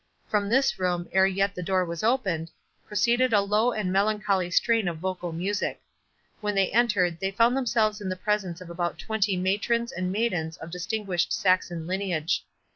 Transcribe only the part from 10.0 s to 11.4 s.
maidens of distinguished